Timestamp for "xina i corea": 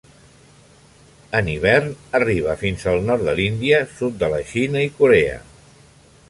4.55-5.39